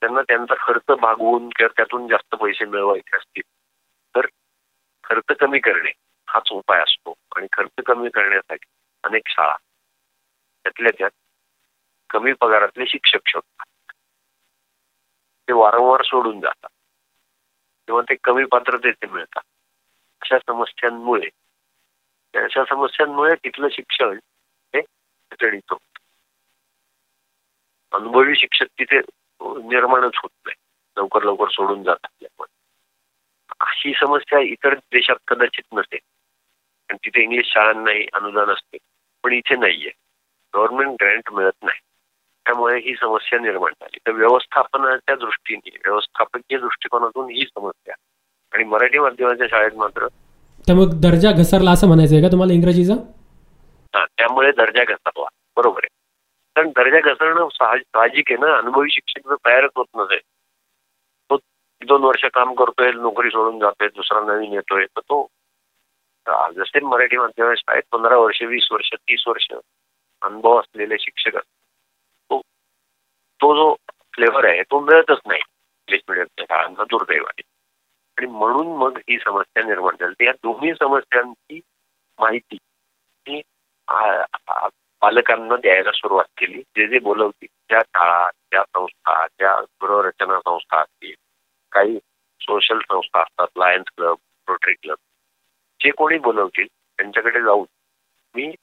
[0.00, 3.42] त्यांना त्यांचा खर्च भागवून किंवा त्यातून जास्त पैसे मिळवायचे असतील
[4.16, 4.26] तर
[5.04, 5.92] खर्च कमी करणे
[6.28, 7.14] हाच उपाय असतो.
[7.36, 8.66] आणि खर्च कमी करण्यासाठी
[9.04, 9.56] अनेक शाळा
[10.64, 11.10] त्यातल्या त्यात
[12.12, 13.92] कमी पगारातले शिक्षक शोधतात.
[15.48, 16.68] ते वारंवार सोडून जातात.
[17.86, 19.42] किंवा ते कमी पात्रतेचे मिळतात.
[20.22, 21.28] अशा समस्यांमुळे
[22.44, 24.18] अशा समस्यांमुळे तिथलं शिक्षण
[24.74, 24.80] हे
[25.70, 25.98] होत.
[27.92, 28.98] अनुभवी शिक्षक तिथे
[29.40, 30.54] निर्माणच होत नाही.
[30.96, 32.24] लवकर लवकर सोडून जात
[33.60, 35.98] अशी समस्या इतर देशात कदाचित नसेल.
[36.88, 38.78] कारण तिथे इंग्लिश शाळांनाही अनुदान असते.
[39.22, 39.90] पण इथे नाहीये.
[40.54, 41.80] गव्हर्नमेंट ग्रँट मिळत नाही.
[42.46, 43.98] त्यामुळे ही समस्या निर्माण झाली.
[44.06, 47.94] तर व्यवस्थापनाच्या दृष्टीने व्यवस्थापकीय दृष्टिकोनातून ही समस्या.
[48.52, 50.06] आणि मराठी माध्यमाच्या शाळेत मात्र
[50.66, 52.94] त्यामुळे दर्जा घसरला असं म्हणायचं आहे का तुम्हाला इंग्रजीचा?
[53.94, 55.26] त्यामुळे दर्जा घसरला.
[55.56, 55.88] बरोबर आहे.
[56.56, 58.56] कारण दर्जा घसरणं साहजिक आहे ना?
[58.56, 60.20] अनुभवी शिक्षक जर तयारच होत नसेल
[61.30, 61.36] तो
[61.82, 65.26] दोन वर्ष काम करतोय नोकरी सोडून जातोय दुसरा नवीन येतोय तर तो
[66.56, 69.46] जसे मराठी माध्यम शाळेत पंधरा वर्ष वीस वर्ष तीस वर्ष
[70.22, 71.36] अनुभव असलेले शिक्षक
[73.42, 73.74] तो जो
[74.14, 75.40] फ्लेवर आहे तो मिळतच नाही.
[75.40, 77.42] इंग्लिश मिडियमच्या शाळांना दुर्दैवाने.
[78.18, 80.26] आणि म्हणून मग ही समस्या निर्माण झाली.
[80.26, 81.60] या दोन्ही समस्यांची
[82.18, 82.56] माहिती
[83.28, 83.40] ही
[85.02, 86.62] पालकांना द्यायला सुरुवात केली.
[86.76, 91.14] जे जे बोलवतील त्या शाळा त्या संस्था त्या गृहरचना संस्था असतील
[91.72, 91.98] काही
[92.40, 94.16] सोशल संस्था असतात लायन्स क्लब
[94.48, 94.96] रोटरी क्लब
[95.80, 97.64] जे कोणी बोलवतील त्यांच्याकडे जाऊन
[98.34, 98.54] मी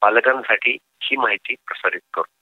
[0.00, 2.34] पालकांसाठी ही माहिती प्रसारित करतो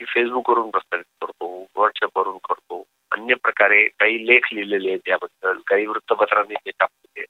[0.00, 6.54] ती फेसबुकवरून प्रसारित करतो व्हॉट्सअपवरून करतो अन्य प्रकारे काही लेख लिहिलेले आहेत त्याबद्दल काही वृत्तपत्रांनी
[6.56, 7.24] ते टाकलेले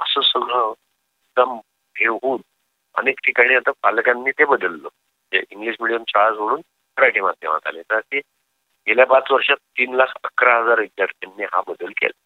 [0.00, 1.58] असं सगळं एकदम
[1.96, 2.40] हे होऊन
[2.94, 4.82] अनेक ठिकाणी आता पालकांनी ते बदललं.
[4.82, 6.60] म्हणजे इंग्लिश मिडियम शाळा सोडून
[6.96, 7.82] मराठी माध्यमात आले.
[7.82, 8.18] तर ते
[8.86, 12.24] गेल्या पाच वर्षात तीन लाख अकरा हजार विद्यार्थ्यांनी हा बदल केला.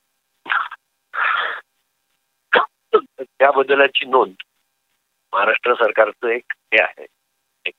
[2.93, 4.35] त्या बदलाची नोंद
[5.33, 7.07] महाराष्ट्र सरकारचं एक हे आहे
[7.65, 7.75] एक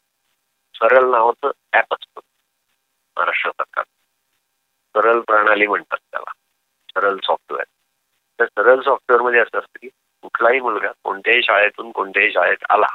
[0.75, 2.19] सरळ नावाचं ऍप असतं
[3.17, 3.83] महाराष्ट्र सरकार
[4.95, 6.31] सरळ प्रणाली म्हणतात त्याला
[6.89, 7.65] सरळ सॉफ्टवेअर
[8.39, 9.89] तर सरळ सॉफ्टवेअरमध्ये असं असतं की
[10.53, 12.87] कुठलाही मुलगा कोणत्याही शाळेतून कोणत्याही शाळेत आला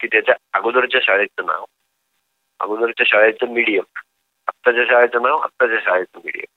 [0.00, 1.64] की त्याच्या अगोदरच्या शाळेचं नाव
[2.60, 3.84] अगोदरच्या शाळेचं मीडियम
[4.48, 6.50] आत्ताच्या शाळेचं नाव आत्ताच्या शाळेचं मीडियम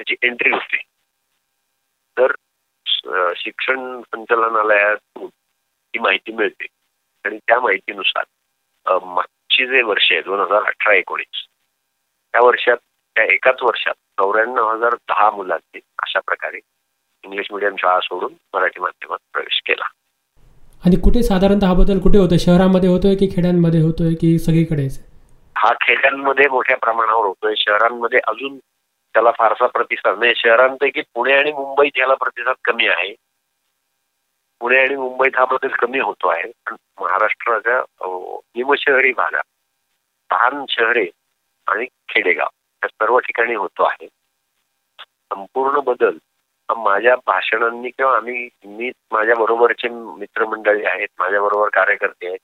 [0.00, 0.82] त्याची एंट्री होते.
[2.16, 2.32] तर
[3.36, 6.66] शिक्षण संचालनालयातून ही माहिती मिळते.
[7.24, 8.24] आणि त्या माहितीनुसार
[9.04, 11.44] मागची जे वर्ष आहे दोन हजार अठरा एकोणीस
[12.34, 12.76] त्या वर्षात
[13.16, 16.60] त्या एकाच वर्षात चौऱ्याण्णव हजार दहा मुलांचे अशा प्रकारे
[17.26, 19.84] इंग्लिश मिडियम शाळा सोडून मराठी माध्यमात प्रवेश केला.
[20.84, 22.38] आणि कुठे साधारणतः हा बदल कुठे होतोय?
[22.38, 24.88] शहरांमध्ये होतोय की खेड्यांमध्ये होतोय की सगळीकडे
[25.56, 27.54] हा खेड्यांमध्ये मोठ्या प्रमाणावर होतोय.
[27.56, 28.58] शहरांमध्ये अजून
[29.12, 30.32] त्याला फारसा प्रतिसाद नाही.
[30.36, 33.14] शहरांपैकी पुणे आणि मुंबईत याला प्रतिसाद कमी आहे.
[34.60, 36.52] पुणे आणि मुंबईत हा बदल कमी होतो आहे.
[36.66, 37.82] पण महाराष्ट्राच्या
[38.56, 39.42] निमशहरी भागात
[40.32, 41.06] लहान शहरे
[41.66, 42.48] आणि खेडेगाव
[42.82, 44.08] या सर्व ठिकाणी होतो आहे.
[45.00, 46.16] संपूर्ण बदल
[46.68, 52.38] माझ्या भाषणांनी किंवा आम्ही मी माझ्या बरोबरचे मित्रमंडळी आहेत माझ्या बरोबर कार्यकर्ते आहेत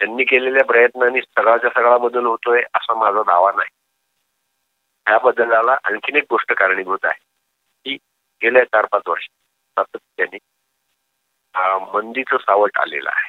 [0.00, 3.68] त्यांनी केलेल्या प्रयत्नांनी सगळाच्या सगळा बदल होतोय असा माझा दावा नाही.
[5.06, 7.18] ह्या बदलाला आणखीन एक गोष्ट कारणीभूत आहे.
[7.86, 7.96] की
[8.42, 9.26] गेल्या चार पाच वर्ष
[9.76, 10.38] सातत्याने
[11.92, 13.28] मंदीचं सावट आलेलं आहे.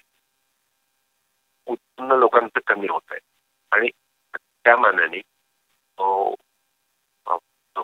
[1.67, 3.19] उत्पन्न लोकांचं कमी होत आहे
[3.71, 3.89] आणि
[4.37, 5.21] त्या मानाने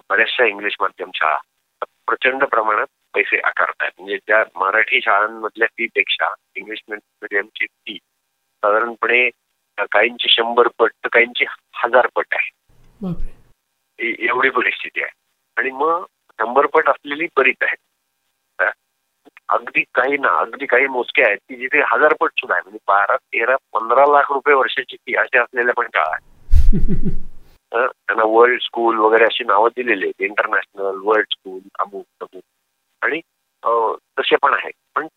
[0.09, 1.37] बऱ्याचशा इंग्लिश माध्यम शाळा
[2.07, 3.91] प्रचंड प्रमाणात पैसे आकारतायत.
[3.97, 7.97] म्हणजे त्या मराठी शाळांमधल्या फी पेक्षा इंग्लिश मिडियमची फी
[8.63, 9.29] साधारणपणे
[9.77, 12.49] काहींची शंभर पट तर काहींची हजार पट आहे.
[13.99, 15.11] एवढी परिस्थिती आहे.
[15.57, 16.03] आणि मग
[16.39, 17.77] शंभर पट असलेली बरीच आहेत.
[19.49, 22.61] अगदी काही ना अगदी काही मोजके आहेत की जिथे हजार पट सुद्धा आहे.
[22.63, 26.33] म्हणजे बारा तेरा पंधरा लाख रुपये वर्षाची फी अशा असलेल्या पण शाळा आहेत.
[27.71, 30.21] त्यांना वर्ल्ड स्कूल वगैरे अशी नावं दिलेली आहेत.
[30.21, 32.43] इंटरनॅशनल वर्ल्ड स्कूल अमुक अमुक
[33.01, 33.19] आणि
[34.19, 34.73] तसे पण आहेत.
[34.95, 35.07] पण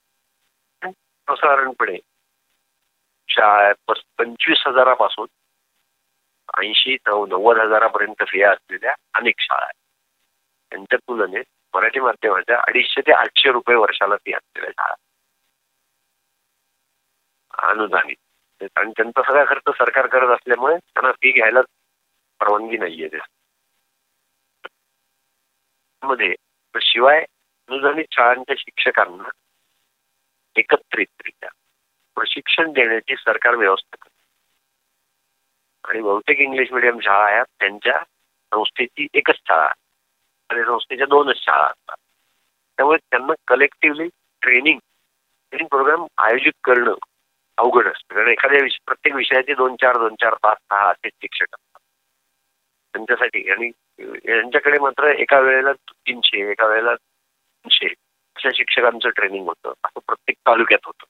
[1.29, 1.97] साधारणपणे
[3.29, 3.73] शाळा
[4.19, 5.27] पंचवीस हजारापासून
[6.59, 9.79] ऐंशी नव्वद हजारापर्यंत फिया असलेल्या अनेक शाळा आहेत.
[10.71, 14.95] त्यांच्या तुलनेत मराठी माध्यमाच्या अडीचशे ते आठशे रुपये वर्षाला फी असलेल्या शाळा
[17.71, 18.17] अनुदानित.
[18.77, 21.61] आणि त्यांचा सगळा खर्च सरकार करत असल्यामुळे त्यांना फी घ्यायला
[22.40, 23.09] परवानगी नाहीये
[26.03, 26.35] मध्ये
[26.81, 27.24] शिवाय
[27.68, 29.29] अनुदानित शाळांच्या शिक्षकांना
[30.57, 31.48] एकत्रितरित्या
[32.14, 34.20] प्रशिक्षण देण्याची सरकार व्यवस्था करते.
[35.85, 37.98] आणि बहुतेक इंग्लिश मिडियम शाळा आहेत त्यांच्या
[38.55, 39.72] संस्थेची एकच शाळा
[40.48, 41.96] आणि संस्थेच्या दोनच शाळा असतात.
[42.76, 44.09] त्यामुळे त्यांना कलेक्टिव्हली
[44.40, 44.79] ट्रेनिंग
[45.50, 46.94] ट्रेनिंग प्रोग्राम आयोजित करणं
[47.57, 48.14] अवघड असतं.
[48.14, 51.70] कारण एखाद्या विषय प्रत्येक विषयाचे दोन चार दोन चार पाच सहा असे शिक्षक असतात.
[52.94, 53.50] त्यांच्यासाठी.
[53.50, 53.70] आणि
[54.29, 57.87] यांच्याकडे मात्र एका वेळेला तीनशे एका वेळेला तीनशे
[58.37, 59.72] अशा शिक्षकांचं ट्रेनिंग होतं.
[59.85, 61.05] असं प्रत्येक तालुक्यात होतं.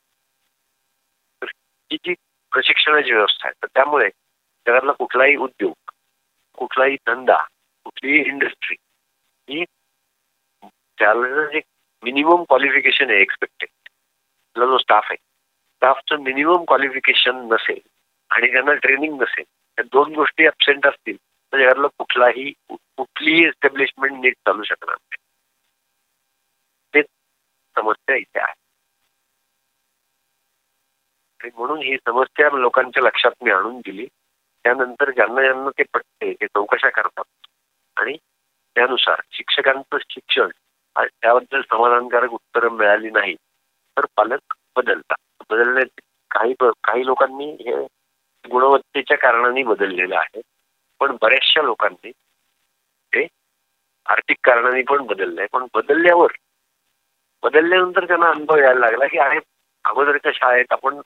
[1.43, 1.47] तर
[1.91, 2.15] ही जी
[2.53, 4.09] प्रशिक्षणाची व्यवस्था आहे तर त्यामुळे
[4.67, 5.91] जगातला कुठलाही उद्योग
[6.59, 7.37] कुठलाही धंदा
[7.85, 8.77] कुठलीही इंडस्ट्री
[9.49, 9.65] ही
[10.99, 11.61] त्याला जे
[12.03, 13.69] मिनिमम क्वालिफिकेशन आहे एक्सपेक्टेड
[14.51, 17.79] आपला जो स्टाफ आहे स्टाफचं मिनिमम क्वालिफिकेशन नसेल
[18.31, 19.45] आणि त्यांना ट्रेनिंग नसेल
[19.79, 21.17] या दोन गोष्टी अबसेंट असतील
[21.53, 25.17] तर याला कुठलाही कुठलीही एस्टॅब्लिशमेंट नीट चालू शकणार नाही.
[26.95, 27.07] तेच
[27.77, 28.53] समस्या इथे आहे.
[31.41, 34.07] आणि म्हणून ही समस्या लोकांच्या लक्षात मी आणून दिली.
[34.65, 37.25] त्यानंतर ज्यांना ज्यांना ते पटते ते चौकशा करतात.
[37.97, 38.17] आणि
[38.75, 40.49] त्यानुसार शिक्षकांचं शिक्षण
[40.97, 43.35] त्याबद्दल समाधानकारक उत्तर मिळाली नाही
[43.97, 45.45] तर पालक बदलतात.
[45.51, 47.87] बदलण्याचे काही काही लोकांनी हे
[48.51, 50.41] गुणवत्तेच्या कारणाने बदललेलं आहे.
[51.01, 52.11] पण बऱ्याचशा लोकांनी
[53.13, 53.27] ते
[54.07, 55.47] आर्थिक कारणाने पण बदललंय.
[55.53, 56.33] पण बदलल्यावर
[57.43, 59.39] बदलल्यानंतर त्यांना अनुभव यायला लागला की अरे
[59.85, 61.01] अगोदरच्या शाळेत आपण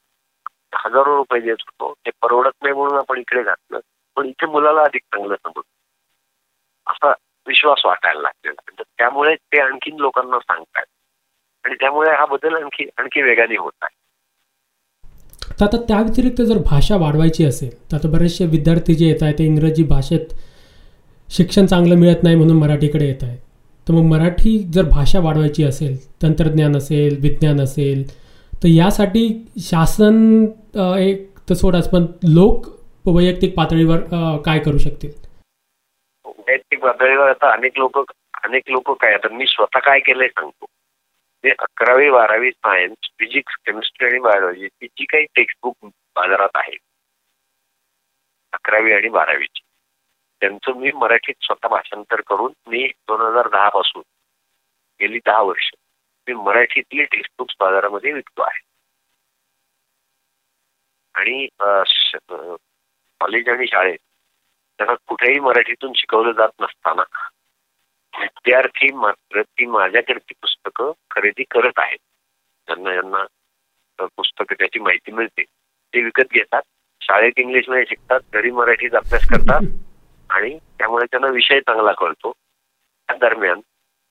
[0.74, 1.92] हजारो रुपये देत होतो.
[2.06, 3.80] ते परवडत नाही म्हणून आपण इकडे घातलं
[4.16, 7.12] पण इथे मुलाला अधिक चांगलं समजलं असा
[7.46, 10.84] विश्वास वाटायला लागलेला त्यामुळे ते आणखीन लोकांना सांगतात
[11.64, 14.03] आणि त्यामुळे हा बदल आणखी आणखी वेगाने होत आहे.
[15.60, 19.38] तर आता त्या व्यतिरिक्त जर भाषा वाढवायची असेल तर आता बरेचसे विद्यार्थी जे येत आहेत
[19.38, 20.34] ते इंग्रजी भाषेत
[21.28, 23.38] शिक्षण चांगलं मिळत नाही म्हणून मराठीकडे येत आहेत.
[23.86, 28.06] तर मग मराठी जर भाषा वाढवायची असेल तंत्रज्ञान असेल विज्ञान असेल
[28.62, 29.28] तर यासाठी
[29.62, 30.44] शासन
[30.98, 32.66] एक तर सोडाच पण लोक
[33.06, 34.00] वैयक्तिक पातळीवर
[34.44, 35.10] काय करू शकतील?
[36.26, 37.98] वैयक्तिक पातळीवर आता अनेक लोक
[38.44, 40.66] अनेक लोक काय आता मी स्वतः काय केलंय सांगतो.
[41.44, 45.76] ते अकरावी बारावी सायन्स फिजिक्स केमिस्ट्री आणि बायोलॉजी तिची जी काही टेक्स्टबुक
[46.16, 46.78] बाजारात आहेत.
[48.52, 49.60] अकरावी आणि बारावीची.
[50.40, 54.02] त्यांचं मी मराठीत स्वतः भाषांतर करून मी दोन हजार दहा पासून
[55.00, 55.70] गेली दहा वर्ष
[56.28, 58.60] मी मराठीतली टेक्स्टबुक्स बाजारामध्ये विकतो आहे.
[61.14, 61.46] आणि
[63.20, 63.98] कॉलेज आणि शाळेत
[64.78, 67.02] त्यांना कुठेही मराठीतून शिकवलं जात नसताना
[68.20, 71.98] विद्यार्थी मात्र ती माझ्याकडची पुस्तकं खरेदी करत आहेत.
[72.66, 73.24] त्यांना यांना
[74.06, 75.42] पुस्तक त्याची माहिती मिळते
[75.94, 76.62] ते विकत घेतात.
[77.00, 79.60] शाळेत इंग्लिशमध्ये शिकतात घरी मराठीत अभ्यास करतात.
[80.30, 82.32] आणि त्यामुळे त्यांना विषय चांगला कळतो.
[83.08, 83.60] त्या दरम्यान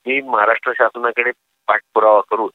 [0.06, 1.30] मी महाराष्ट्र शासनाकडे
[1.68, 2.48] पाठपुरावा करून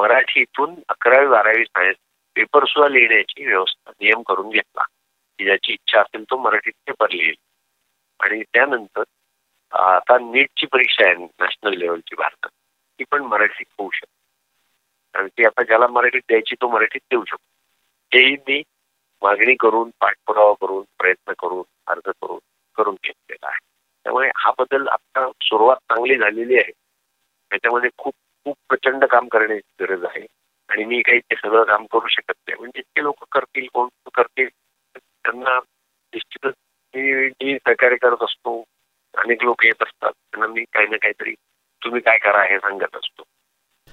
[0.00, 1.96] मराठीतून अकरावी बारावी सायन्स
[2.36, 4.82] पेपर सुद्धा लिहिण्याची व्यवस्था नियम करून घेतला.
[5.38, 7.34] की ज्याची इच्छा असेल तो मराठीत पेपर लिहिल.
[8.20, 9.02] आणि त्यानंतर
[9.72, 12.50] आता नीटची परीक्षा आहे नॅशनल लेवलची भारतात.
[12.98, 15.18] ती पण मराठीत होऊ शकते.
[15.18, 17.44] आणि ती आता ज्याला मराठीत द्यायची तो मराठीत देऊ शकतो.
[18.12, 18.62] हेही मी
[19.22, 22.38] मागणी करून पाठपुरावा करून प्रयत्न करून अर्ज करून
[22.76, 23.58] करून घेतलेला आहे.
[24.04, 26.72] त्यामुळे हा बदल आता सुरुवात चांगली झालेली आहे.
[27.50, 30.26] त्याच्यामध्ये खूप खूप प्रचंड काम करण्याची गरज आहे.
[30.68, 32.58] आणि मी काही ते सगळं काम करू शकत नाही.
[32.58, 34.48] म्हणजे जितके लोक करतील कोण करतील
[34.96, 35.58] त्यांना
[36.12, 36.54] निश्चितच
[36.94, 38.64] मी सहकार्य करत असतो
[39.14, 41.34] अनेक लोक येत असतात त्यांना मी काही ना काहीतरी
[41.82, 43.22] तुम्ही काय करा हे सांगत असतो.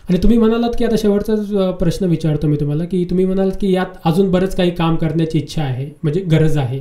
[0.09, 3.97] आणि तुम्ही म्हणालात की आता शेवटचा प्रश्न विचारतो मी तुम्हाला की तुम्ही म्हणालात की यात
[4.05, 6.79] अजून बरंच काही काम करण्याची इच्छा आहे म्हणजे गरज आहे.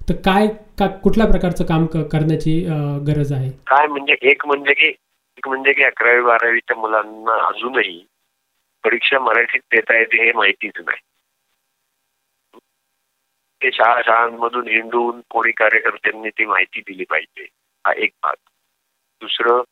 [0.00, 0.46] तर काय
[0.78, 2.60] का कुठल्या प्रकारचं काम करण्याची
[3.06, 3.50] गरज आहे?
[3.66, 7.98] काय म्हणजे एक म्हणजे की एक म्हणजे की अकरावी बारावीच्या मुलांना अजूनही
[8.84, 10.98] परीक्षा मराठीत देता येते हे माहितीच नाही.
[13.60, 17.46] ते शाळा शाळांमधून हिंडून कोणी कार्यकर्त्यांनी ती माहिती दिली पाहिजे.
[17.86, 18.34] हा एक भाग.
[19.20, 19.62] दुसरं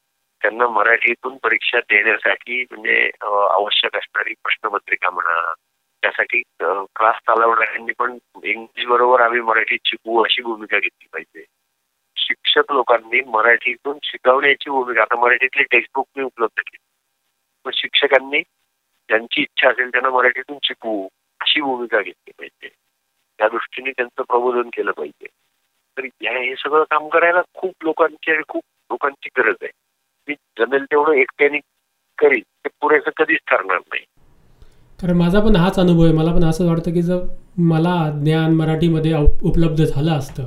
[0.42, 3.10] त्यांना मराठीतून परीक्षा देण्यासाठी म्हणजे
[3.50, 5.54] आवश्यक असणारी प्रश्नपत्रिका म्हणा
[6.02, 11.44] त्यासाठी क्लास चालवणाऱ्यांनी पण इंग्लिश बरोबर आम्ही मराठीत शिकवू अशी भूमिका घेतली पाहिजे.
[12.16, 16.76] शिक्षक लोकांनी मराठीतून शिकवण्याची भूमिका आता मराठीतली टेक्स्टबुक मी उपलब्ध केली.
[17.64, 18.40] पण शिक्षकांनी
[19.08, 21.08] ज्यांची इच्छा असेल त्यांना मराठीतून शिकवू
[21.40, 22.68] अशी भूमिका घेतली पाहिजे.
[23.38, 25.26] त्या दृष्टीने त्यांचं प्रबोधन केलं पाहिजे.
[25.98, 29.70] तरी हे सगळं काम करायला खूप लोकांची आणि खूप लोकांची गरज आहे.
[30.28, 31.58] मी जमेल तेवढं एकट्याने
[32.18, 34.04] करीन ते पुरेसं कधीच ठरणार नाही.
[35.00, 36.12] कारण माझा पण हाच अनुभव आहे.
[36.12, 37.18] मला पण असं वाटतं की जर
[37.58, 40.46] मला ज्ञान मराठीमध्ये उपलब्ध झालं असतं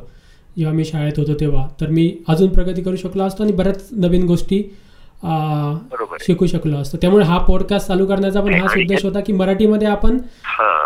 [0.57, 4.25] जेव्हा मी शाळेत होतो तेव्हा तर मी अजून प्रगती करू शकलो असतो आणि बऱ्याच नवीन
[4.25, 4.63] गोष्टी
[5.23, 6.97] शिकू शकलो असतो.
[6.97, 10.17] त्यामुळे हा पॉडकास्ट चालू करण्याचा पण हाच उद्देश होता की मराठीमध्ये आपण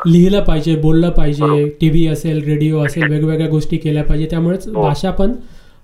[0.08, 4.28] लिहिलं पाहिजे बोललं पाहिजे टीव्ही असेल रेडिओ असेल वेगवेगळ्या गोष्टी केल्या पाहिजे.
[4.30, 4.82] त्यामुळेच हो.
[4.82, 5.32] भाषा पण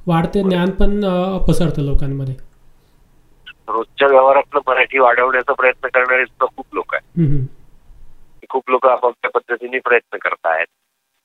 [0.08, 1.00] वाढते ज्ञान पण
[1.48, 2.34] पसरतं लोकांमध्ये.
[3.68, 7.46] रोजच्या व्यवहारातलं मराठी वाढवण्याचा प्रयत्न करणारे खूप लोक आहेत.
[8.50, 10.68] खूप लोक आपापल्या पद्धतीने प्रयत्न करतायत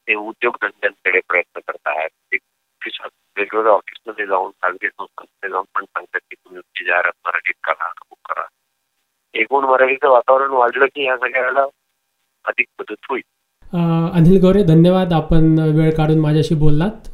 [0.09, 2.09] ते उद्योगधंद्यांकडे प्रयत्न करतायत
[3.37, 8.18] वेगवेगळ्या ऑफिसमध्ये जाऊन खाजगी संस्थांमध्ये जाऊन पण सांगतात की तुम्ही तुमची जाहिरात मराठीत करा बुक
[8.29, 8.44] करा.
[9.35, 11.62] एकूण मराठीचं वातावरण वाढलं की या सगळ्याला
[12.44, 13.22] अधिक मदत होईल.
[14.12, 15.12] अनिल गौरे धन्यवाद.
[15.12, 17.09] आपण वेळ काढून माझ्याशी बोललात.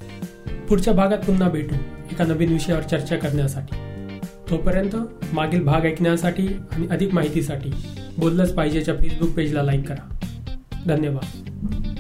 [0.68, 1.74] पुढच्या भागात पुन्हा भेटू
[2.12, 3.76] एका नवीन विषयावर चर्चा करण्यासाठी.
[4.50, 4.96] तोपर्यंत
[5.35, 7.70] मागील भाग ऐकण्यासाठी आणि अधिक माहितीसाठी
[8.18, 10.04] बोललंच पाहिजेच्या फेसबुक पेजला लाईक करा.
[10.87, 11.91] धन्यवाद.